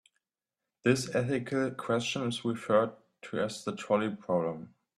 [0.83, 4.73] This ethical question is referred to as the trolley problem.